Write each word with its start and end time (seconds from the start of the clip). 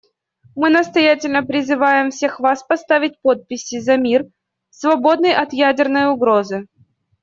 Мы 0.55 0.71
настоятельно 0.71 1.43
призываем 1.43 2.09
всех 2.09 2.39
вас 2.39 2.63
поставить 2.63 3.21
подписи 3.21 3.77
за 3.77 3.97
мир, 3.97 4.25
свободный 4.71 5.35
от 5.35 5.53
ядерной 5.53 6.07
угрозы. 6.11 6.65